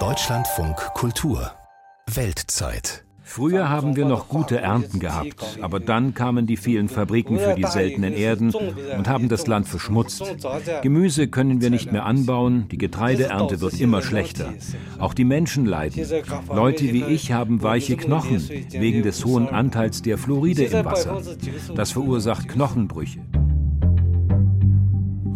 [0.00, 1.52] Deutschlandfunk Kultur
[2.12, 7.54] Weltzeit Früher haben wir noch gute Ernten gehabt, aber dann kamen die vielen Fabriken für
[7.54, 10.24] die seltenen Erden und haben das Land verschmutzt.
[10.82, 14.52] Gemüse können wir nicht mehr anbauen, die Getreideernte wird immer schlechter.
[14.98, 16.04] Auch die Menschen leiden.
[16.52, 21.22] Leute wie ich haben weiche Knochen wegen des hohen Anteils der Fluoride im Wasser.
[21.76, 23.20] Das verursacht Knochenbrüche.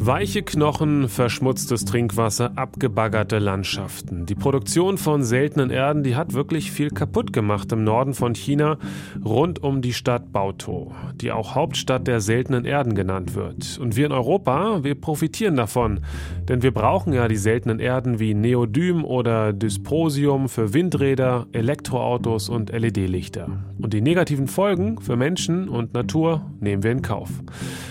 [0.00, 4.26] Weiche Knochen, verschmutztes Trinkwasser, abgebaggerte Landschaften.
[4.26, 8.78] Die Produktion von seltenen Erden, die hat wirklich viel kaputt gemacht im Norden von China,
[9.24, 13.76] rund um die Stadt Baotou, die auch Hauptstadt der seltenen Erden genannt wird.
[13.82, 16.00] Und wir in Europa, wir profitieren davon,
[16.48, 22.70] denn wir brauchen ja die seltenen Erden wie Neodym oder Dysprosium für Windräder, Elektroautos und
[22.70, 23.48] LED-Lichter.
[23.78, 27.30] Und die negativen Folgen für Menschen und Natur nehmen wir in Kauf.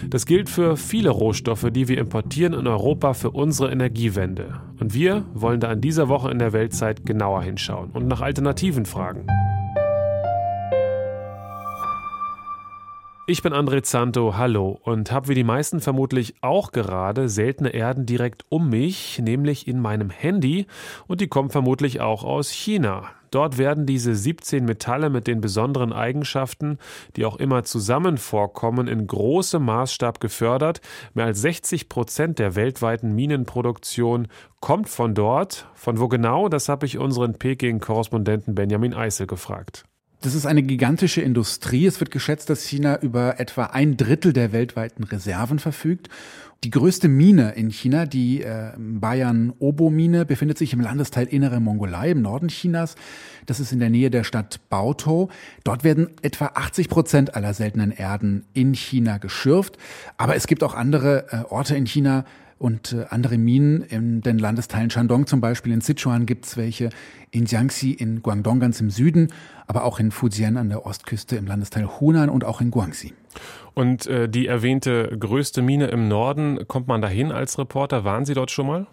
[0.10, 4.62] Das gilt für viele Rohstoffe, die wir wir importieren in Europa für unsere Energiewende.
[4.80, 8.86] Und wir wollen da in dieser Woche in der Weltzeit genauer hinschauen und nach Alternativen
[8.86, 9.26] fragen.
[13.26, 18.06] Ich bin André Zanto, hallo, und habe wie die meisten vermutlich auch gerade seltene Erden
[18.06, 20.68] direkt um mich, nämlich in meinem Handy,
[21.08, 23.10] und die kommen vermutlich auch aus China.
[23.32, 26.78] Dort werden diese 17 Metalle mit den besonderen Eigenschaften,
[27.16, 30.82] die auch immer zusammen vorkommen, in großem Maßstab gefördert.
[31.14, 34.28] Mehr als 60 Prozent der weltweiten Minenproduktion
[34.60, 35.68] kommt von dort.
[35.76, 39.86] Von wo genau, das habe ich unseren Peking-Korrespondenten Benjamin Eisel gefragt.
[40.22, 41.86] Das ist eine gigantische Industrie.
[41.86, 46.10] Es wird geschätzt, dass China über etwa ein Drittel der weltweiten Reserven verfügt.
[46.64, 52.24] Die größte Mine in China, die äh, Bayan-Obo-Mine, befindet sich im Landesteil Innere Mongolei im
[52.24, 52.96] Norden Chinas.
[53.46, 55.30] Das ist in der Nähe der Stadt Baotou.
[55.64, 59.78] Dort werden etwa 80 Prozent aller seltenen Erden in China geschürft.
[60.18, 62.26] Aber es gibt auch andere äh, Orte in China,
[62.60, 65.74] und äh, andere Minen in den Landesteilen Shandong zum Beispiel.
[65.74, 66.90] In Sichuan gibt's welche,
[67.32, 69.28] in Jiangxi in Guangdong ganz im Süden,
[69.68, 73.14] aber auch in Fujian an der Ostküste im Landesteil Hunan und auch in Guangxi.
[73.74, 78.04] Und äh, die erwähnte größte Mine im Norden, kommt man dahin als Reporter?
[78.04, 78.88] Waren Sie dort schon mal?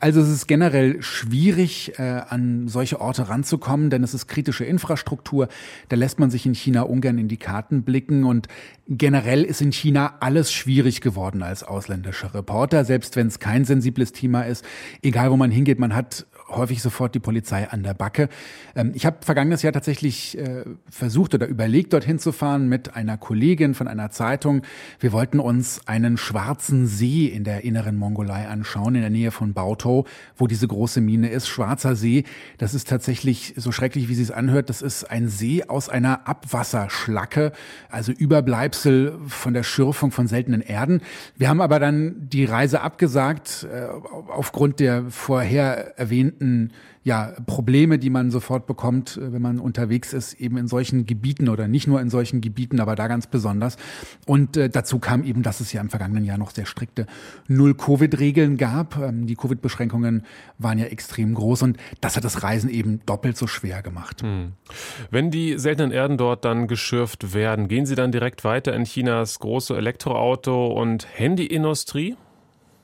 [0.00, 5.48] Also es ist generell schwierig, äh, an solche Orte ranzukommen, denn es ist kritische Infrastruktur.
[5.88, 8.48] Da lässt man sich in China ungern in die Karten blicken und
[8.88, 14.12] generell ist in China alles schwierig geworden als ausländischer Reporter, selbst wenn es kein sensibles
[14.12, 14.64] Thema ist.
[15.02, 18.28] Egal wo man hingeht, man hat häufig sofort die Polizei an der Backe.
[18.74, 23.16] Ähm, ich habe vergangenes Jahr tatsächlich äh, versucht oder überlegt, dorthin zu fahren mit einer
[23.16, 24.62] Kollegin von einer Zeitung.
[24.98, 29.54] Wir wollten uns einen schwarzen See in der inneren Mongolei anschauen, in der Nähe von
[29.54, 30.04] Bautou,
[30.36, 31.48] wo diese große Mine ist.
[31.48, 32.24] Schwarzer See,
[32.58, 34.68] das ist tatsächlich so schrecklich, wie sie es anhört.
[34.68, 37.52] Das ist ein See aus einer Abwasserschlacke,
[37.88, 41.00] also Überbleibsel von der Schürfung von seltenen Erden.
[41.36, 43.86] Wir haben aber dann die Reise abgesagt, äh,
[44.28, 50.12] aufgrund der vorher erwähnten bestimmten ja, Probleme, die man sofort bekommt, äh, wenn man unterwegs
[50.12, 53.78] ist, eben in solchen Gebieten oder nicht nur in solchen Gebieten, aber da ganz besonders.
[54.26, 57.06] Und äh, dazu kam eben, dass es ja im vergangenen Jahr noch sehr strikte
[57.48, 58.98] Null-Covid-Regeln gab.
[58.98, 60.24] Ähm, die Covid-Beschränkungen
[60.58, 64.20] waren ja extrem groß und das hat das Reisen eben doppelt so schwer gemacht.
[64.20, 64.52] Hm.
[65.10, 69.38] Wenn die seltenen Erden dort dann geschürft werden, gehen sie dann direkt weiter in Chinas
[69.38, 72.16] große Elektroauto- und Handyindustrie?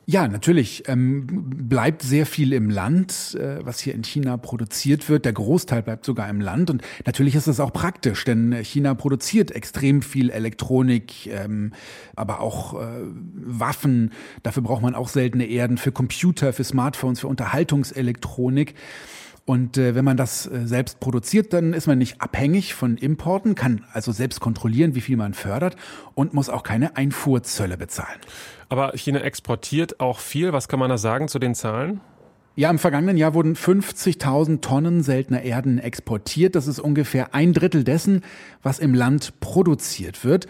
[0.08, 0.84] Ja, natürlich.
[0.86, 5.24] Ähm, bleibt sehr viel im Land, äh, was hier in China produziert wird.
[5.24, 6.70] Der Großteil bleibt sogar im Land.
[6.70, 11.72] Und natürlich ist das auch praktisch, denn China produziert extrem viel Elektronik, ähm,
[12.14, 13.00] aber auch äh,
[13.34, 14.12] Waffen.
[14.44, 18.74] Dafür braucht man auch seltene Erden für Computer, für Smartphones, für Unterhaltungselektronik.
[19.46, 23.54] Und äh, wenn man das äh, selbst produziert, dann ist man nicht abhängig von Importen,
[23.54, 25.76] kann also selbst kontrollieren, wie viel man fördert
[26.14, 28.18] und muss auch keine Einfuhrzölle bezahlen.
[28.68, 30.52] Aber China exportiert auch viel.
[30.52, 32.00] Was kann man da sagen zu den Zahlen?
[32.56, 36.56] Ja, im vergangenen Jahr wurden 50.000 Tonnen seltener Erden exportiert.
[36.56, 38.22] Das ist ungefähr ein Drittel dessen,
[38.62, 40.48] was im Land produziert wird.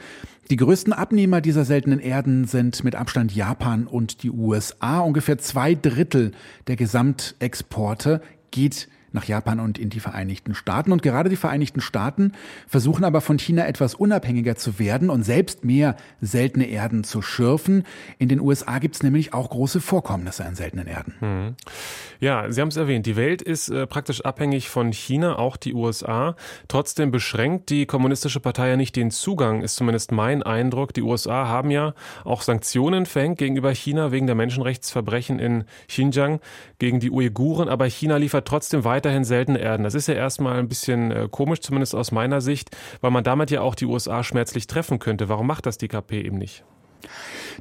[0.48, 5.00] Die größten Abnehmer dieser seltenen Erden sind mit Abstand Japan und die USA.
[5.00, 6.30] Ungefähr zwei Drittel
[6.68, 8.20] der Gesamtexporte
[8.56, 10.92] geht nach Japan und in die Vereinigten Staaten.
[10.92, 12.32] Und gerade die Vereinigten Staaten
[12.68, 17.84] versuchen aber von China etwas unabhängiger zu werden und selbst mehr seltene Erden zu schürfen.
[18.18, 21.14] In den USA gibt es nämlich auch große Vorkommnisse an seltenen Erden.
[21.18, 21.54] Hm.
[22.20, 25.74] Ja, Sie haben es erwähnt, die Welt ist äh, praktisch abhängig von China, auch die
[25.74, 26.36] USA.
[26.68, 30.94] Trotzdem beschränkt die Kommunistische Partei ja nicht den Zugang, ist zumindest mein Eindruck.
[30.94, 36.40] Die USA haben ja auch Sanktionen verhängt gegenüber China wegen der Menschenrechtsverbrechen in Xinjiang
[36.78, 39.84] gegen die Uiguren, aber China liefert trotzdem weiter weiterhin seltene Erden.
[39.84, 43.52] Das ist ja erstmal ein bisschen äh, komisch, zumindest aus meiner Sicht, weil man damit
[43.52, 45.28] ja auch die USA schmerzlich treffen könnte.
[45.28, 46.64] Warum macht das die KP eben nicht?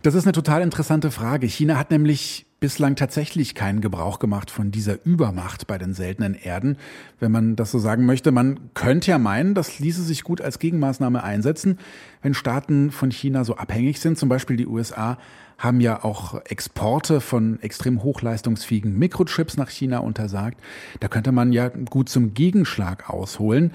[0.02, 1.46] Das ist eine total interessante Frage.
[1.46, 6.78] China hat nämlich bislang tatsächlich keinen Gebrauch gemacht von dieser Übermacht bei den seltenen Erden,
[7.20, 8.32] wenn man das so sagen möchte.
[8.32, 11.78] Man könnte ja meinen, das ließe sich gut als Gegenmaßnahme einsetzen,
[12.24, 14.18] wenn Staaten von China so abhängig sind.
[14.18, 15.20] Zum Beispiel die USA
[15.58, 20.60] haben ja auch Exporte von extrem hochleistungsfähigen Mikrochips nach China untersagt.
[21.00, 23.72] Da könnte man ja gut zum Gegenschlag ausholen.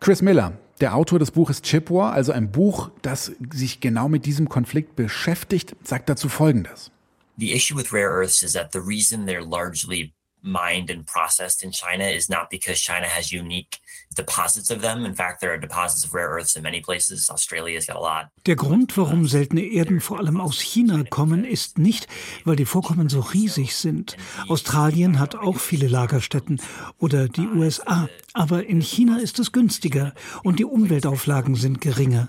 [0.00, 4.26] Chris Miller, der Autor des Buches Chip War, also ein Buch, das sich genau mit
[4.26, 6.90] diesem Konflikt beschäftigt, sagt dazu Folgendes.
[7.36, 11.72] The issue with rare earths is that the reason they're largely mined and processed in
[11.72, 13.80] China is not because China has unique
[14.14, 15.04] deposits of them.
[15.04, 17.30] In fact, there are deposits of rare earths in many places.
[17.30, 18.28] Australia's got a lot.
[18.46, 22.06] Der Grund, warum seltene Erden vor allem aus China kommen, ist nicht,
[22.44, 24.16] weil die Vorkommen so riesig sind.
[24.48, 26.60] Australien hat auch viele Lagerstätten
[26.98, 28.08] oder die USA.
[28.32, 30.14] Aber in China ist es günstiger
[30.44, 32.28] und die Umweltauflagen sind geringer.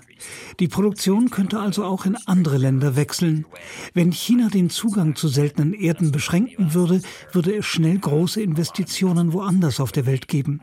[0.58, 3.46] Die Produktion könnte also auch in andere Länder wechseln.
[3.94, 7.00] Wenn China den Zugang zu seltenen Erden beschränken würde,
[7.32, 10.60] würde es schnell große Investitionen woanders auf der Welt geben.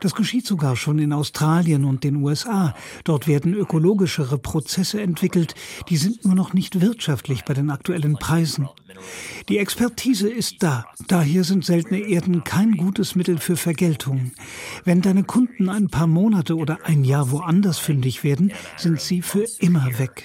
[0.00, 2.74] Das geschieht sogar schon in Australien und den USA.
[3.04, 5.54] Dort werden ökologischere Prozesse entwickelt,
[5.88, 8.68] die sind nur noch nicht wirtschaftlich bei den aktuellen Preisen.
[9.48, 10.86] Die Expertise ist da.
[11.08, 14.32] Daher sind seltene Erden kein gutes Mittel für Vergeltung.
[14.84, 19.44] Wenn deine Kunden ein paar Monate oder ein Jahr woanders fündig werden, sind sie für
[19.60, 20.24] immer weg.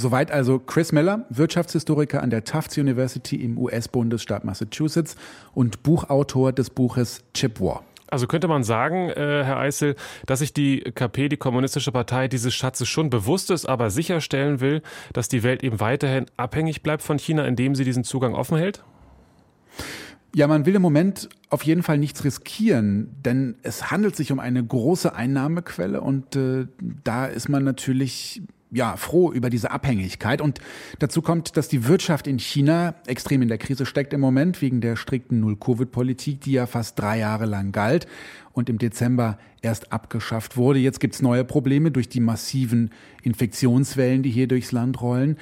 [0.00, 5.16] Soweit also Chris Miller, Wirtschaftshistoriker an der Tufts University im US-Bundesstaat Massachusetts
[5.54, 7.82] und Buchautor des Buches Chip War.
[8.06, 12.54] Also könnte man sagen, äh, Herr Eisel, dass sich die KP, die Kommunistische Partei, dieses
[12.54, 14.82] Schatzes schon bewusst ist, aber sicherstellen will,
[15.14, 18.84] dass die Welt eben weiterhin abhängig bleibt von China, indem sie diesen Zugang offen hält?
[20.32, 24.38] Ja, man will im Moment auf jeden Fall nichts riskieren, denn es handelt sich um
[24.38, 26.68] eine große Einnahmequelle und äh,
[27.02, 30.40] da ist man natürlich ja, froh über diese Abhängigkeit.
[30.40, 30.60] Und
[30.98, 34.80] dazu kommt, dass die Wirtschaft in China extrem in der Krise steckt im Moment wegen
[34.80, 38.06] der strikten Null-Covid-Politik, die ja fast drei Jahre lang galt
[38.52, 40.78] und im Dezember erst abgeschafft wurde.
[40.78, 42.90] Jetzt gibt's neue Probleme durch die massiven
[43.22, 45.36] Infektionswellen, die hier durchs Land rollen.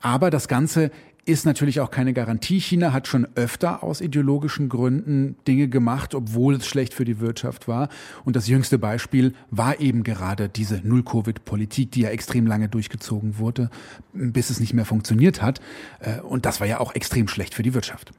[0.00, 0.90] Aber das Ganze
[1.24, 2.60] ist natürlich auch keine Garantie.
[2.60, 7.68] China hat schon öfter aus ideologischen Gründen Dinge gemacht, obwohl es schlecht für die Wirtschaft
[7.68, 7.88] war.
[8.24, 13.70] Und das jüngste Beispiel war eben gerade diese Null-Covid-Politik, die ja extrem lange durchgezogen wurde,
[14.12, 15.60] bis es nicht mehr funktioniert hat.
[16.00, 18.12] Äh, und das war ja auch extrem schlecht für die Wirtschaft.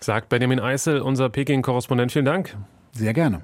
[0.00, 2.12] Sagt Benjamin Eisel, unser Peking-Korrespondent.
[2.12, 2.56] Vielen Dank.
[2.92, 3.42] Sehr gerne.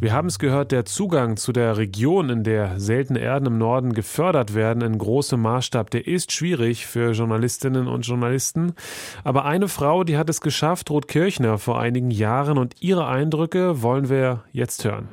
[0.00, 3.94] Wir haben es gehört, der Zugang zu der Region, in der seltene Erden im Norden
[3.94, 8.74] gefördert werden, in großem Maßstab, der ist schwierig für Journalistinnen und Journalisten.
[9.24, 13.82] Aber eine Frau, die hat es geschafft, Ruth Kirchner, vor einigen Jahren, und ihre Eindrücke
[13.82, 15.08] wollen wir jetzt hören.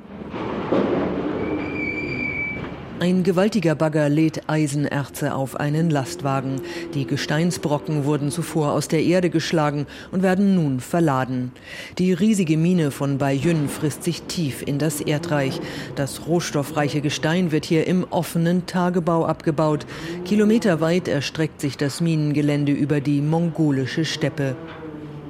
[3.06, 6.60] Ein gewaltiger Bagger lädt Eisenerze auf einen Lastwagen.
[6.96, 11.52] Die Gesteinsbrocken wurden zuvor aus der Erde geschlagen und werden nun verladen.
[12.00, 15.62] Die riesige Mine von Baiyun frisst sich tief in das Erdreich.
[15.96, 19.86] Das rohstoffreiche Gestein wird hier im offenen Tagebau abgebaut.
[20.26, 24.56] Kilometerweit erstreckt sich das Minengelände über die mongolische Steppe.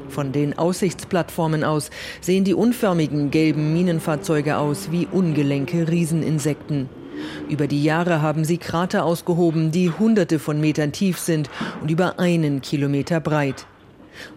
[0.07, 1.89] Von den Aussichtsplattformen aus
[2.21, 6.87] sehen die unförmigen gelben Minenfahrzeuge aus wie ungelenke Rieseninsekten.
[7.49, 11.49] Über die Jahre haben sie Krater ausgehoben, die hunderte von Metern tief sind
[11.81, 13.65] und über einen Kilometer breit.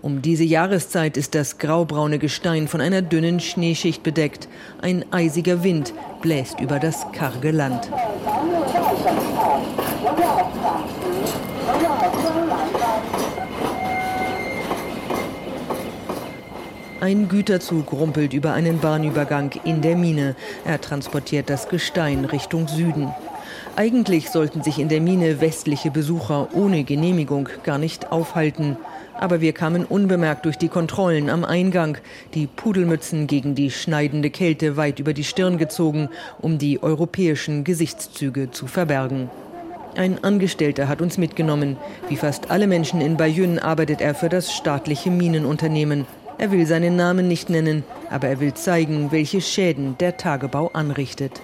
[0.02, 4.49] Um diese Jahreszeit ist das graubraune Gestein von einer dünnen Schneeschicht bedeckt.
[4.80, 7.88] Ein eisiger Wind bläst über das karge Land.
[17.00, 20.35] Ein Güterzug rumpelt über einen Bahnübergang in der Mine.
[20.64, 23.14] Er transportiert das Gestein Richtung Süden.
[23.76, 28.76] Eigentlich sollten sich in der Mine westliche Besucher ohne Genehmigung gar nicht aufhalten.
[29.14, 31.99] Aber wir kamen unbemerkt durch die Kontrollen am Eingang,
[32.35, 36.09] die Pudelmützen gegen die schneidende Kälte weit über die Stirn gezogen,
[36.40, 39.31] um die europäischen Gesichtszüge zu verbergen.
[39.97, 41.76] Ein Angestellter hat uns mitgenommen.
[42.09, 46.07] Wie fast alle Menschen in Bayonne arbeitet er für das staatliche Minenunternehmen.
[46.40, 51.40] Er will seinen Namen nicht nennen, aber er will zeigen, welche Schäden der Tagebau anrichtet.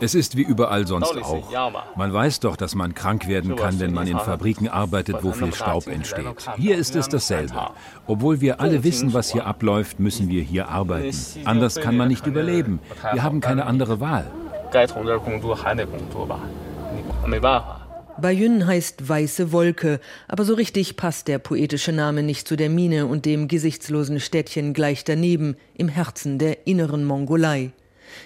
[0.00, 1.96] Es ist wie überall sonst auch.
[1.96, 5.54] Man weiß doch, dass man krank werden kann, wenn man in Fabriken arbeitet, wo viel
[5.54, 6.26] Staub entsteht.
[6.56, 7.70] Hier ist es dasselbe.
[8.06, 11.16] Obwohl wir alle wissen, was hier abläuft, müssen wir hier arbeiten.
[11.44, 12.80] Anders kann man nicht überleben.
[13.12, 14.30] Wir haben keine andere Wahl.
[18.20, 23.06] Bayun heißt weiße Wolke, aber so richtig passt der poetische Name nicht zu der Mine
[23.06, 27.70] und dem gesichtslosen Städtchen gleich daneben, im Herzen der inneren Mongolei.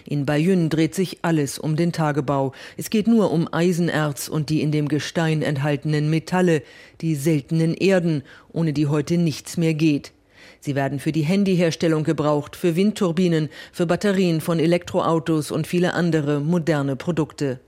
[0.07, 2.53] In Bayun dreht sich alles um den Tagebau.
[2.79, 6.63] Es geht nur um Eisenerz und die in dem Gestein enthaltenen Metalle,
[7.03, 10.13] die seltenen Erden, ohne die heute nichts mehr geht.
[10.61, 16.41] Sie werden für die Handyherstellung gebraucht, für Windturbinen, für Batterien von Elektroautos und viele andere
[16.41, 17.61] moderne Produkte.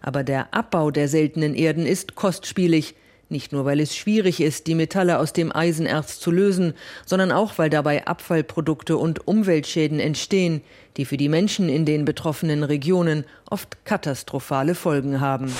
[0.00, 2.94] Aber der Abbau der seltenen Erden ist kostspielig,
[3.28, 6.74] nicht nur weil es schwierig ist, die Metalle aus dem Eisenerz zu lösen,
[7.06, 10.60] sondern auch weil dabei Abfallprodukte und Umweltschäden entstehen,
[10.96, 15.50] die für die Menschen in den betroffenen Regionen oft katastrophale Folgen haben.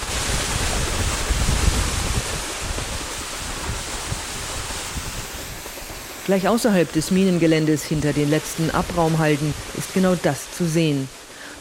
[6.25, 11.09] Gleich außerhalb des Minengeländes hinter den letzten Abraumhalden ist genau das zu sehen.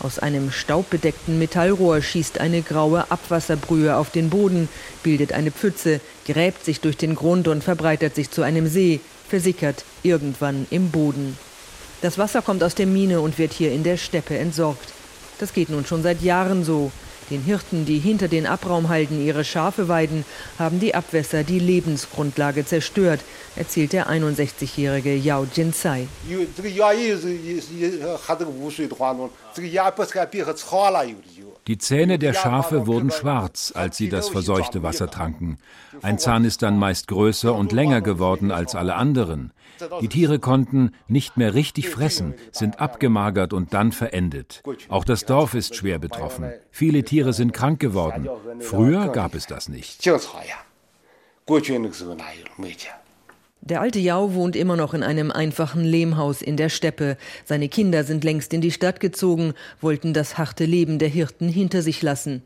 [0.03, 4.67] Aus einem staubbedeckten Metallrohr schießt eine graue Abwasserbrühe auf den Boden,
[5.03, 9.86] bildet eine Pfütze, gräbt sich durch den Grund und verbreitert sich zu einem See, versickert
[10.01, 11.38] irgendwann im Boden.
[12.01, 14.91] Das Wasser kommt aus der Mine und wird hier in der Steppe entsorgt.
[15.38, 16.91] Das geht nun schon seit Jahren so.
[17.31, 20.25] Den Hirten, die hinter den Abraumhalden ihre Schafe weiden,
[20.59, 23.21] haben die Abwässer die Lebensgrundlage zerstört,
[23.55, 26.09] erzählt der 61-jährige Yao Jinsai.
[31.71, 35.57] Die Zähne der Schafe wurden schwarz, als sie das verseuchte Wasser tranken.
[36.01, 39.53] Ein Zahn ist dann meist größer und länger geworden als alle anderen.
[40.01, 44.63] Die Tiere konnten nicht mehr richtig fressen, sind abgemagert und dann verendet.
[44.89, 46.51] Auch das Dorf ist schwer betroffen.
[46.71, 48.27] Viele Tiere sind krank geworden.
[48.59, 50.05] Früher gab es das nicht.
[53.63, 57.15] Der alte Jau wohnt immer noch in einem einfachen Lehmhaus in der Steppe.
[57.45, 61.83] Seine Kinder sind längst in die Stadt gezogen, wollten das harte Leben der Hirten hinter
[61.83, 62.41] sich lassen.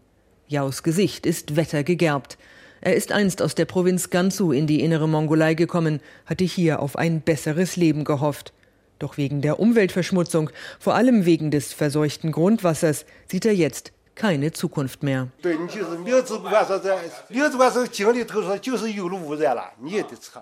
[0.48, 2.38] Jaus Gesicht ist wettergegerbt.
[2.82, 6.98] Er ist einst aus der Provinz Gansu in die innere Mongolei gekommen, hatte hier auf
[6.98, 8.52] ein besseres Leben gehofft.
[9.00, 15.04] Doch wegen der Umweltverschmutzung, vor allem wegen des verseuchten Grundwassers, sieht er jetzt keine Zukunft
[15.04, 15.28] mehr.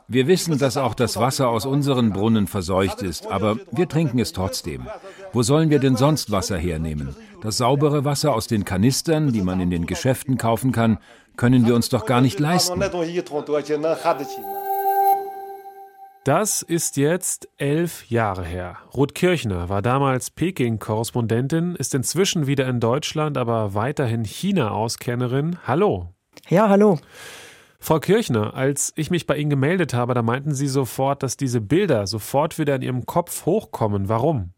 [0.07, 4.31] Wir wissen, dass auch das Wasser aus unseren Brunnen verseucht ist, aber wir trinken es
[4.31, 4.87] trotzdem.
[5.33, 7.15] Wo sollen wir denn sonst Wasser hernehmen?
[7.41, 10.99] Das saubere Wasser aus den Kanistern, die man in den Geschäften kaufen kann,
[11.35, 12.79] können wir uns doch gar nicht leisten.
[16.23, 18.77] Das ist jetzt elf Jahre her.
[18.95, 25.57] Ruth Kirchner war damals Peking-Korrespondentin, ist inzwischen wieder in Deutschland, aber weiterhin China-Auskennerin.
[25.67, 26.13] Hallo.
[26.47, 26.97] Ja, hallo.
[27.77, 31.59] Frau Kirchner, als ich mich bei Ihnen gemeldet habe, da meinten Sie sofort, dass diese
[31.59, 34.07] Bilder sofort wieder in Ihrem Kopf hochkommen.
[34.07, 34.53] Warum?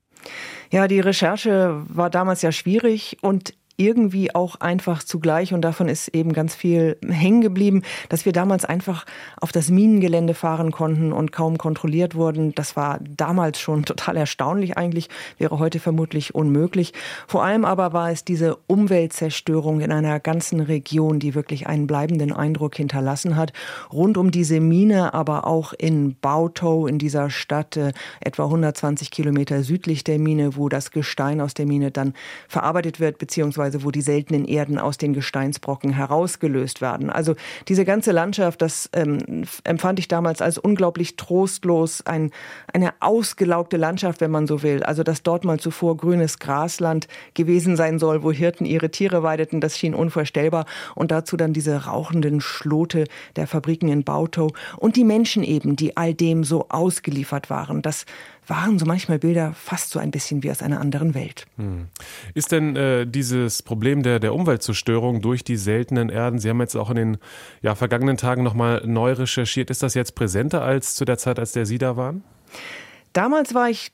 [0.69, 6.07] Ja, die Recherche war damals ja schwierig und irgendwie auch einfach zugleich, und davon ist
[6.09, 9.05] eben ganz viel hängen geblieben, dass wir damals einfach
[9.39, 12.55] auf das Minengelände fahren konnten und kaum kontrolliert wurden.
[12.55, 16.93] Das war damals schon total erstaunlich eigentlich, wäre heute vermutlich unmöglich.
[17.27, 22.31] Vor allem aber war es diese Umweltzerstörung in einer ganzen Region, die wirklich einen bleibenden
[22.31, 23.51] Eindruck hinterlassen hat.
[23.91, 27.91] Rund um diese Mine, aber auch in Bautou, in dieser Stadt, äh,
[28.21, 32.13] etwa 120 Kilometer südlich der Mine, wo das Gestein aus der Mine dann
[32.47, 37.09] verarbeitet wird, beziehungsweise beziehungsweise wo die seltenen Erden aus den Gesteinsbrocken herausgelöst werden.
[37.09, 37.35] Also
[37.67, 42.31] diese ganze Landschaft, das ähm, empfand ich damals als unglaublich trostlos, ein,
[42.71, 44.83] eine ausgelaugte Landschaft, wenn man so will.
[44.83, 49.61] Also dass dort mal zuvor grünes Grasland gewesen sein soll, wo Hirten ihre Tiere weideten,
[49.61, 50.65] das schien unvorstellbar.
[50.95, 53.05] Und dazu dann diese rauchenden Schlote
[53.35, 57.81] der Fabriken in Bautow und die Menschen eben, die all dem so ausgeliefert waren.
[57.81, 58.05] Das
[58.47, 61.45] waren so manchmal Bilder fast so ein bisschen wie aus einer anderen Welt.
[61.57, 61.87] Hm.
[62.33, 66.75] Ist denn äh, dieses Problem der, der Umweltzerstörung durch die seltenen Erden, Sie haben jetzt
[66.75, 67.17] auch in den
[67.61, 71.51] ja, vergangenen Tagen nochmal neu recherchiert, ist das jetzt präsenter als zu der Zeit, als
[71.51, 72.23] der Sie da waren?
[73.13, 73.91] Damals war ich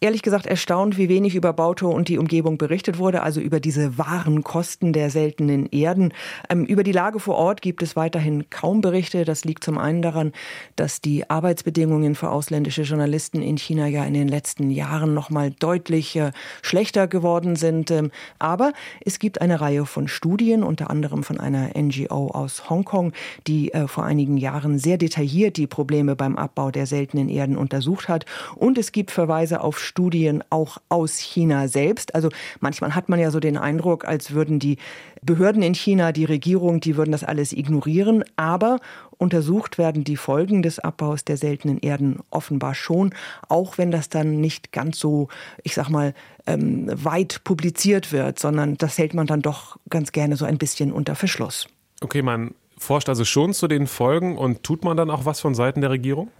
[0.00, 3.98] ehrlich gesagt erstaunt, wie wenig über Bauto und die Umgebung berichtet wurde, also über diese
[3.98, 6.12] wahren Kosten der seltenen Erden.
[6.48, 9.24] Ähm, über die Lage vor Ort gibt es weiterhin kaum Berichte.
[9.24, 10.32] Das liegt zum einen daran,
[10.76, 15.50] dass die Arbeitsbedingungen für ausländische Journalisten in China ja in den letzten Jahren noch mal
[15.50, 16.30] deutlich äh,
[16.62, 17.90] schlechter geworden sind.
[17.90, 18.72] Ähm, aber
[19.04, 23.12] es gibt eine Reihe von Studien, unter anderem von einer NGO aus Hongkong,
[23.46, 28.08] die äh, vor einigen Jahren sehr detailliert die Probleme beim Abbau der seltenen Erden untersucht
[28.08, 28.26] hat.
[28.54, 32.14] Und es gibt Verweise auf Studien auch aus China selbst.
[32.14, 32.28] Also
[32.60, 34.76] manchmal hat man ja so den Eindruck, als würden die
[35.22, 38.22] Behörden in China, die Regierung, die würden das alles ignorieren.
[38.36, 38.78] Aber
[39.16, 43.14] untersucht werden die Folgen des Abbaus der seltenen Erden offenbar schon,
[43.48, 45.28] auch wenn das dann nicht ganz so,
[45.64, 46.14] ich sag mal,
[46.46, 50.92] ähm, weit publiziert wird, sondern das hält man dann doch ganz gerne so ein bisschen
[50.92, 51.66] unter Verschluss.
[52.00, 55.54] Okay, man forscht also schon zu den Folgen und tut man dann auch was von
[55.54, 56.30] Seiten der Regierung?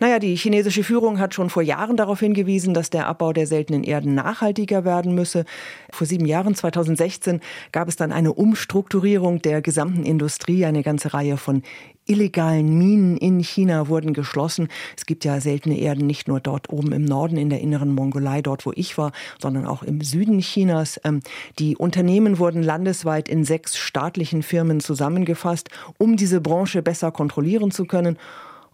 [0.00, 3.84] Naja, die chinesische Führung hat schon vor Jahren darauf hingewiesen, dass der Abbau der seltenen
[3.84, 5.44] Erden nachhaltiger werden müsse.
[5.90, 7.40] Vor sieben Jahren, 2016,
[7.72, 10.64] gab es dann eine Umstrukturierung der gesamten Industrie.
[10.64, 11.62] Eine ganze Reihe von
[12.06, 14.68] illegalen Minen in China wurden geschlossen.
[14.96, 18.42] Es gibt ja seltene Erden nicht nur dort oben im Norden in der inneren Mongolei,
[18.42, 21.00] dort wo ich war, sondern auch im Süden Chinas.
[21.04, 21.20] Ähm,
[21.58, 27.86] die Unternehmen wurden landesweit in sechs staatlichen Firmen zusammengefasst, um diese Branche besser kontrollieren zu
[27.86, 28.18] können.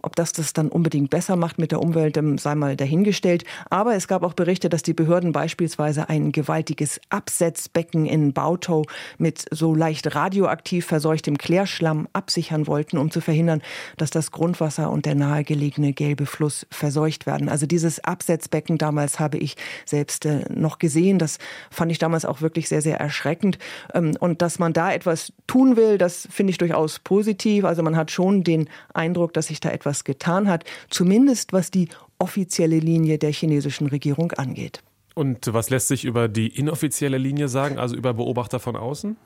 [0.01, 3.43] Ob das das dann unbedingt besser macht mit der Umwelt, ähm, sei mal dahingestellt.
[3.69, 8.83] Aber es gab auch Berichte, dass die Behörden beispielsweise ein gewaltiges Absetzbecken in Bautou
[9.17, 13.61] mit so leicht radioaktiv verseuchtem Klärschlamm absichern wollten, um zu verhindern,
[13.97, 17.49] dass das Grundwasser und der nahegelegene gelbe Fluss verseucht werden.
[17.49, 19.55] Also dieses Absetzbecken damals habe ich
[19.85, 21.19] selbst äh, noch gesehen.
[21.19, 21.37] Das
[21.69, 23.57] fand ich damals auch wirklich sehr, sehr erschreckend.
[23.93, 27.65] Ähm, und dass man da etwas tun will, das finde ich durchaus positiv.
[27.65, 31.69] Also man hat schon den Eindruck, dass sich da etwas etwas getan hat, zumindest was
[31.69, 34.81] die offizielle Linie der chinesischen Regierung angeht.
[35.13, 39.17] Und was lässt sich über die inoffizielle Linie sagen, also über Beobachter von außen?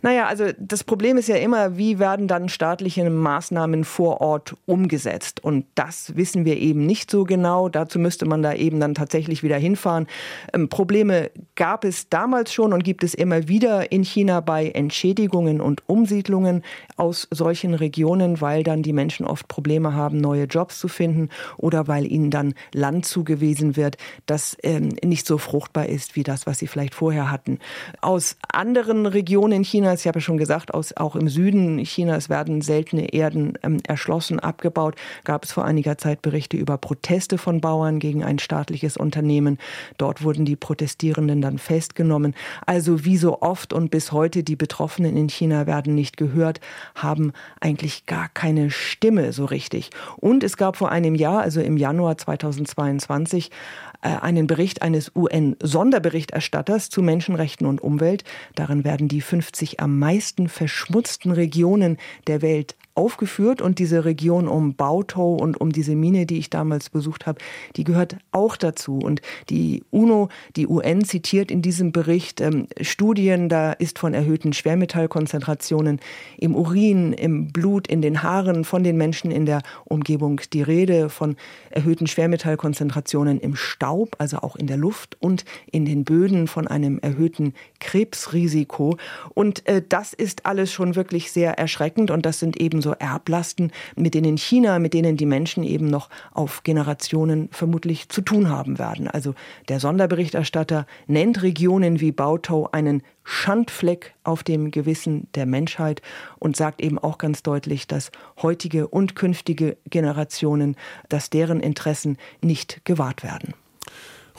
[0.00, 5.44] Naja, also das Problem ist ja immer, wie werden dann staatliche Maßnahmen vor Ort umgesetzt?
[5.44, 7.68] Und das wissen wir eben nicht so genau.
[7.68, 10.06] Dazu müsste man da eben dann tatsächlich wieder hinfahren.
[10.54, 15.60] Ähm, Probleme gab es damals schon und gibt es immer wieder in China bei Entschädigungen
[15.60, 16.62] und Umsiedlungen
[16.96, 21.28] aus solchen Regionen, weil dann die Menschen oft Probleme haben, neue Jobs zu finden
[21.58, 26.46] oder weil ihnen dann Land zugewiesen wird, das ähm, nicht so fruchtbar ist wie das,
[26.46, 27.58] was sie vielleicht vorher hatten.
[28.00, 32.62] Aus anderen Regionen Chinas, ich habe ja schon gesagt, aus, auch im Süden Chinas werden
[32.62, 34.94] seltene Erden ähm, erschlossen, abgebaut.
[35.24, 39.58] Gab es vor einiger Zeit Berichte über Proteste von Bauern gegen ein staatliches Unternehmen.
[39.98, 42.34] Dort wurden die Protestierenden dann festgenommen.
[42.64, 46.60] Also wie so oft und bis heute, die Betroffenen in China werden nicht gehört,
[46.94, 49.90] haben eigentlich gar keine Stimme so richtig.
[50.16, 56.90] Und es gab vor einem Jahr, also im Januar 2022, äh, einen Bericht eines UN-Sonderberichterstatters
[56.90, 58.24] zu Menschenrechten und Umwelt.
[58.54, 64.74] Darin werden die 50 am meisten verschmutzten Regionen der Welt aufgeführt und diese Region um
[64.74, 67.38] Bautou und um diese Mine, die ich damals besucht habe,
[67.76, 68.98] die gehört auch dazu.
[68.98, 74.52] Und die UNO, die UN zitiert in diesem Bericht ähm, Studien, da ist von erhöhten
[74.52, 76.00] Schwermetallkonzentrationen
[76.38, 81.10] im Urin, im Blut, in den Haaren von den Menschen in der Umgebung die Rede,
[81.10, 81.36] von
[81.70, 83.56] erhöhten Schwermetallkonzentrationen im
[83.96, 88.96] Staub, also auch in der Luft und in den Böden, von einem erhöhten Krebsrisiko.
[89.34, 93.72] Und äh, das ist alles schon wirklich sehr erschreckend und das sind eben so Erblasten,
[93.96, 98.78] mit denen China, mit denen die Menschen eben noch auf Generationen vermutlich zu tun haben
[98.78, 99.08] werden.
[99.08, 99.34] Also
[99.68, 106.00] der Sonderberichterstatter nennt Regionen wie Bautou einen Schandfleck auf dem Gewissen der Menschheit
[106.38, 110.76] und sagt eben auch ganz deutlich, dass heutige und künftige Generationen,
[111.08, 113.54] dass deren Interessen nicht gewahrt werden.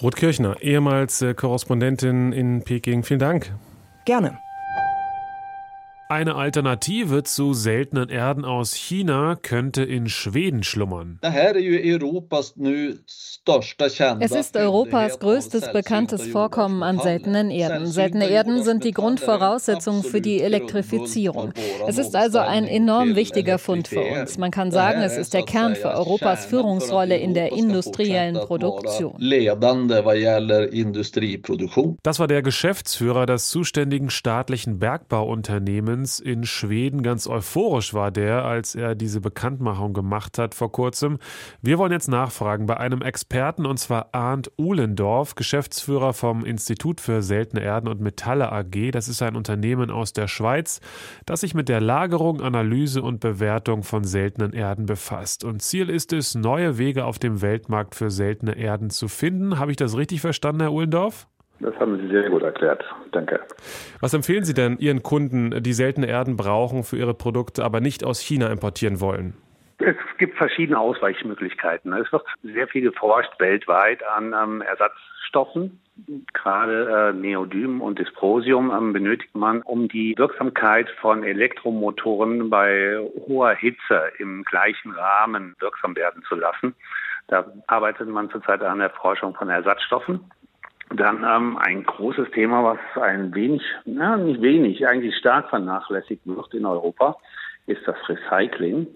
[0.01, 3.51] Ruth Kirchner, ehemals äh, Korrespondentin in Peking, vielen Dank.
[4.05, 4.39] Gerne.
[6.09, 11.19] Eine Alternative zu seltenen Erden aus China könnte in Schweden schlummern.
[14.19, 17.87] Es ist Europas größtes bekanntes Vorkommen an seltenen Erden.
[17.87, 21.51] Seltene Erden sind die Grundvoraussetzung für die Elektrifizierung.
[21.87, 24.37] Es ist also ein enorm wichtiger Fund für uns.
[24.37, 29.17] Man kann sagen, es ist der Kern für Europas Führungsrolle in der industriellen Produktion.
[32.03, 37.01] Das war der Geschäftsführer des zuständigen staatlichen Bergbauunternehmens Siemens in Schweden.
[37.01, 41.17] Ganz euphorisch war der, als er diese Bekanntmachung gemacht hat vor kurzem.
[41.61, 47.21] Wir wollen jetzt nachfragen bei einem Experten und zwar Arndt Uhlendorf, Geschäftsführer vom Institut für
[47.21, 48.91] seltene Erden und Metalle AG.
[48.91, 50.79] Das ist ein Unternehmen aus der Schweiz,
[51.25, 55.43] das sich mit der Lagerung, Analyse und Bewertung von seltenen Erden befasst.
[55.43, 59.59] Und Ziel ist es, neue Wege auf dem Weltmarkt für seltene Erden zu finden.
[59.59, 61.27] Habe ich das richtig verstanden, Herr Uhlendorf?
[61.59, 62.83] Das haben Sie sehr gut erklärt.
[63.11, 63.39] Danke.
[63.99, 68.03] Was empfehlen Sie denn Ihren Kunden, die seltene Erden brauchen für ihre Produkte, aber nicht
[68.03, 69.33] aus China importieren wollen?
[69.79, 71.93] Es gibt verschiedene Ausweichmöglichkeiten.
[71.93, 75.79] Es wird sehr viel geforscht weltweit an ähm, Ersatzstoffen.
[76.33, 83.53] Gerade äh, Neodym und Dysprosium ähm, benötigt man, um die Wirksamkeit von Elektromotoren bei hoher
[83.53, 86.75] Hitze im gleichen Rahmen wirksam werden zu lassen.
[87.27, 90.31] Da arbeitet man zurzeit an der Forschung von Ersatzstoffen.
[90.89, 96.53] Dann ähm, ein großes Thema, was ein wenig, na, nicht wenig, eigentlich stark vernachlässigt wird
[96.53, 97.17] in Europa,
[97.65, 98.87] ist das Recycling.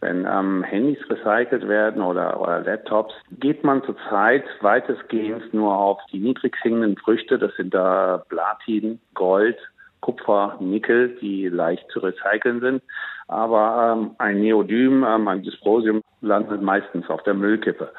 [0.00, 6.20] Wenn ähm, Handys recycelt werden oder, oder Laptops, geht man zurzeit weitestgehend nur auf die
[6.20, 7.38] niedrig hängenden Früchte.
[7.38, 9.58] Das sind da Platin, Gold
[10.00, 12.82] Kupfer, Nickel, die leicht zu recyceln sind.
[13.28, 17.92] Aber ähm, ein Neodym, ähm, ein Dysprosium landet meistens auf der Müllkippe.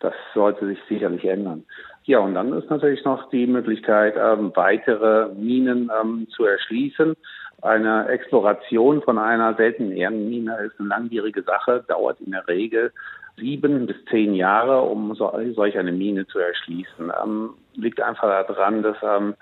[0.00, 1.64] Das sollte sich sicherlich ändern.
[2.04, 7.14] Ja, und dann ist natürlich noch die Möglichkeit, ähm, weitere Minen ähm, zu erschließen.
[7.62, 12.92] Eine Exploration von einer seltenen Erdenmine ist eine langwierige Sache, dauert in der Regel
[13.36, 17.12] sieben bis zehn Jahre, um so, solch eine Mine zu erschließen.
[17.22, 19.34] Ähm, liegt einfach daran, dass ähm,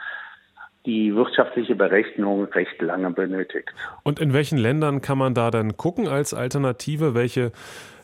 [0.87, 3.69] die wirtschaftliche Berechnung recht lange benötigt.
[4.05, 7.15] Und in welchen Ländern kann man da dann gucken als Alternative?
[7.15, 7.53] Welche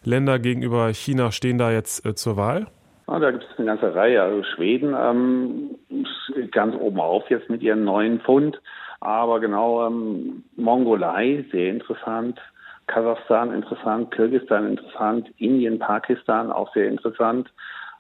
[0.05, 2.67] Länder gegenüber China stehen da jetzt äh, zur Wahl?
[3.07, 4.23] Ah, da gibt es eine ganze Reihe.
[4.23, 5.79] Also Schweden ähm,
[6.51, 8.61] ganz oben auf jetzt mit ihren neuen Pfund.
[9.01, 12.41] Aber genau, ähm, Mongolei, sehr interessant.
[12.87, 17.51] Kasachstan interessant, Kirgisistan interessant, Indien, Pakistan auch sehr interessant.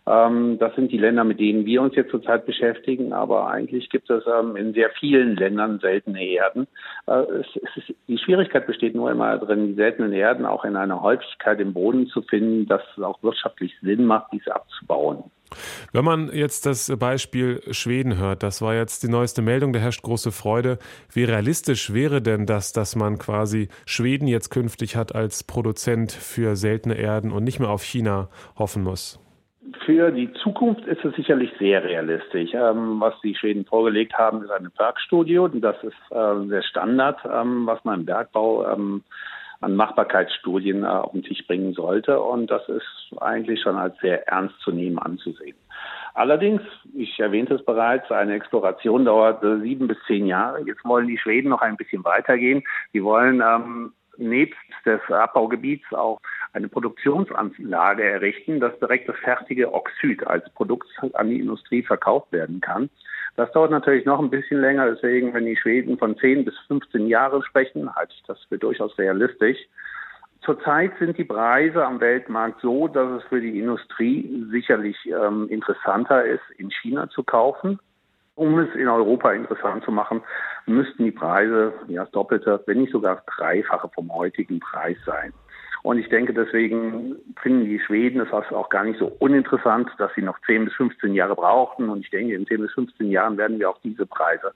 [0.06, 4.10] Ähm, das sind die Länder, mit denen wir uns jetzt zurzeit beschäftigen, aber eigentlich gibt
[4.10, 6.66] es ähm, in sehr vielen Ländern seltene Erden.
[7.06, 7.22] Äh,
[8.08, 12.06] die Schwierigkeit besteht nur immer darin, die seltenen Erden auch in einer Häufigkeit im Boden
[12.08, 15.24] zu finden, dass es auch wirtschaftlich Sinn macht, diese abzubauen.
[15.92, 20.02] Wenn man jetzt das Beispiel Schweden hört, das war jetzt die neueste Meldung, da herrscht
[20.02, 20.78] große Freude.
[21.12, 26.56] Wie realistisch wäre denn das, dass man quasi Schweden jetzt künftig hat als Produzent für
[26.56, 29.23] seltene Erden und nicht mehr auf China hoffen muss?
[29.84, 32.50] Für die Zukunft ist es sicherlich sehr realistisch.
[32.52, 35.40] Ähm, was die Schweden vorgelegt haben, ist eine Bergstudie.
[35.54, 39.02] Das ist äh, der Standard, ähm, was man im Bergbau ähm,
[39.60, 42.20] an Machbarkeitsstudien äh, auf den Tisch bringen sollte.
[42.20, 45.56] Und das ist eigentlich schon als sehr ernst zu nehmen anzusehen.
[46.12, 46.62] Allerdings,
[46.94, 50.60] ich erwähnte es bereits, eine Exploration dauert äh, sieben bis zehn Jahre.
[50.66, 52.62] Jetzt wollen die Schweden noch ein bisschen weitergehen.
[52.92, 56.20] Die wollen ähm, nebst des Abbaugebiets auch
[56.54, 62.60] eine Produktionsanlage errichten, dass direkt das fertige Oxid als Produkt an die Industrie verkauft werden
[62.60, 62.88] kann.
[63.36, 67.08] Das dauert natürlich noch ein bisschen länger, deswegen, wenn die Schweden von 10 bis 15
[67.08, 69.58] Jahren sprechen, halte ich das für durchaus realistisch.
[70.42, 76.24] Zurzeit sind die Preise am Weltmarkt so, dass es für die Industrie sicherlich ähm, interessanter
[76.24, 77.80] ist, in China zu kaufen.
[78.36, 80.22] Um es in Europa interessant zu machen,
[80.66, 85.32] müssten die Preise ja das Doppelte, wenn nicht sogar Dreifache vom heutigen Preis sein.
[85.84, 90.22] Und ich denke, deswegen finden die Schweden es auch gar nicht so uninteressant, dass sie
[90.22, 91.90] noch 10 bis 15 Jahre brauchten.
[91.90, 94.52] Und ich denke, in 10 bis 15 Jahren werden wir auch diese Preise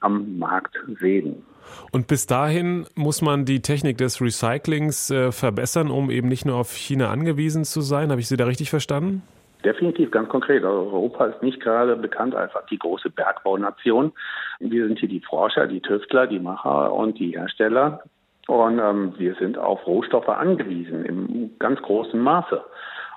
[0.00, 1.46] am Markt sehen.
[1.92, 6.56] Und bis dahin muss man die Technik des Recyclings äh, verbessern, um eben nicht nur
[6.56, 8.10] auf China angewiesen zu sein.
[8.10, 9.22] Habe ich Sie da richtig verstanden?
[9.64, 10.64] Definitiv, ganz konkret.
[10.64, 14.10] Also Europa ist nicht gerade bekannt als die große Bergbaunation.
[14.58, 18.02] Wir sind hier die Forscher, die Tüftler, die Macher und die Hersteller
[18.48, 22.62] und ähm, wir sind auf Rohstoffe angewiesen im ganz großen Maße.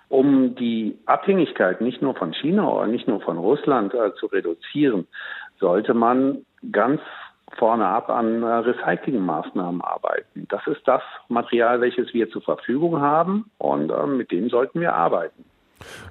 [0.08, 5.08] Um die Abhängigkeit nicht nur von China oder nicht nur von Russland äh, zu reduzieren,
[5.60, 7.02] sollte man ganz
[7.58, 10.48] vorne ab an äh, Recyclingmaßnahmen arbeiten.
[10.50, 14.94] Das ist das Material, welches wir zur Verfügung haben und äh, mit dem sollten wir
[14.94, 15.46] arbeiten.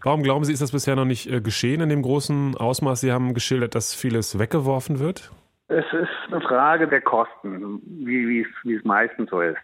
[0.03, 3.01] Warum glauben Sie, ist das bisher noch nicht äh, geschehen in dem großen Ausmaß?
[3.01, 5.31] Sie haben geschildert, dass vieles weggeworfen wird.
[5.69, 9.59] Es ist eine Frage der Kosten, wie, wie, es, wie es meistens so ist.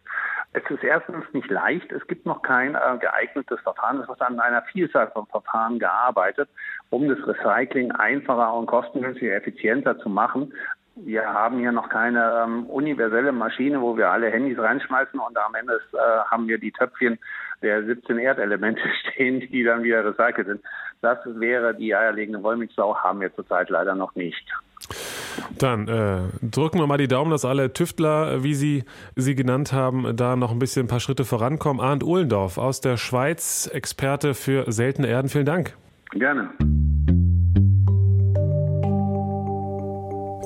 [0.53, 1.93] Es ist erstens nicht leicht.
[1.93, 4.01] Es gibt noch kein äh, geeignetes Verfahren.
[4.01, 6.49] Es wird an einer Vielzahl von Verfahren gearbeitet,
[6.89, 10.53] um das Recycling einfacher und kostengünstiger, effizienter zu machen.
[10.97, 15.55] Wir haben hier noch keine ähm, universelle Maschine, wo wir alle Handys reinschmeißen und am
[15.55, 15.99] Ende äh,
[16.31, 17.19] haben wir die Töpfchen
[17.63, 20.63] der 17 Erdelemente stehen, die dann wieder recycelt sind.
[21.03, 24.51] Das wäre die eierlegende Wollmilchsau, haben wir zurzeit leider noch nicht.
[25.59, 28.85] Dann äh, drücken wir mal die Daumen, dass alle Tüftler, wie Sie
[29.16, 31.81] sie genannt haben, da noch ein bisschen ein paar Schritte vorankommen.
[31.81, 35.29] Arndt Ohlendorf aus der Schweiz, Experte für seltene Erden.
[35.29, 35.77] Vielen Dank.
[36.12, 36.51] Gerne.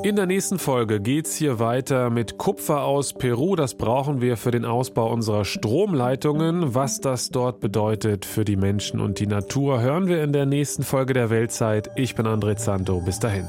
[0.05, 3.57] In der nächsten Folge geht es hier weiter mit Kupfer aus Peru.
[3.57, 6.75] Das brauchen wir für den Ausbau unserer Stromleitungen.
[6.75, 10.83] Was das dort bedeutet für die Menschen und die Natur, hören wir in der nächsten
[10.83, 11.88] Folge der Weltzeit.
[11.97, 13.01] Ich bin André Zanto.
[13.01, 13.49] Bis dahin.